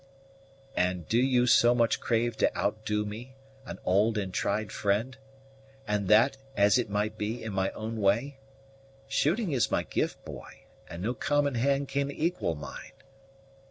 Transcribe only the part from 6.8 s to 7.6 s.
might be, in